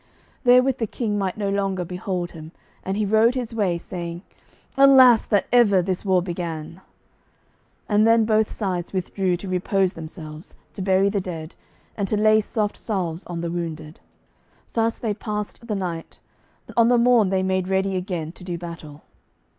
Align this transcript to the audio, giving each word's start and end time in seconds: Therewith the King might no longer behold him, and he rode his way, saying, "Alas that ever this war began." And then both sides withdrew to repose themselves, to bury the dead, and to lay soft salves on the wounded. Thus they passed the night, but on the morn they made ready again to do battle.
Therewith 0.45 0.79
the 0.79 0.87
King 0.87 1.19
might 1.19 1.37
no 1.37 1.47
longer 1.51 1.85
behold 1.85 2.31
him, 2.31 2.53
and 2.83 2.97
he 2.97 3.05
rode 3.05 3.35
his 3.35 3.53
way, 3.53 3.77
saying, 3.77 4.23
"Alas 4.75 5.25
that 5.25 5.45
ever 5.51 5.79
this 5.83 6.03
war 6.03 6.23
began." 6.23 6.81
And 7.87 8.07
then 8.07 8.25
both 8.25 8.51
sides 8.51 8.93
withdrew 8.93 9.37
to 9.37 9.47
repose 9.47 9.93
themselves, 9.93 10.55
to 10.73 10.81
bury 10.81 11.09
the 11.09 11.21
dead, 11.21 11.53
and 11.95 12.07
to 12.07 12.17
lay 12.17 12.41
soft 12.41 12.77
salves 12.77 13.27
on 13.27 13.41
the 13.41 13.51
wounded. 13.51 13.99
Thus 14.73 14.95
they 14.97 15.13
passed 15.13 15.67
the 15.67 15.75
night, 15.75 16.19
but 16.65 16.75
on 16.75 16.87
the 16.87 16.97
morn 16.97 17.29
they 17.29 17.43
made 17.43 17.67
ready 17.67 17.95
again 17.95 18.31
to 18.31 18.43
do 18.43 18.57
battle. 18.57 19.03